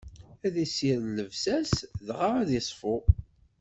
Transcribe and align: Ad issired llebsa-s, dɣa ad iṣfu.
Ad 0.45 0.55
issired 0.65 1.03
llebsa-s, 1.15 1.71
dɣa 2.07 2.29
ad 2.41 2.49
iṣfu. 2.59 2.95